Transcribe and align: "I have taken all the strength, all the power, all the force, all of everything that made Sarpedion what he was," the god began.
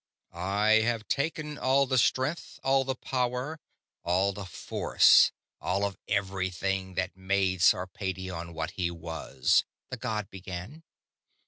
"I 0.33 0.81
have 0.83 1.07
taken 1.07 1.59
all 1.59 1.85
the 1.85 1.99
strength, 1.99 2.59
all 2.63 2.83
the 2.83 2.95
power, 2.95 3.59
all 4.01 4.31
the 4.33 4.47
force, 4.47 5.31
all 5.59 5.85
of 5.85 5.95
everything 6.07 6.95
that 6.95 7.15
made 7.15 7.61
Sarpedion 7.61 8.55
what 8.55 8.71
he 8.71 8.89
was," 8.89 9.63
the 9.91 9.97
god 9.97 10.31
began. 10.31 10.81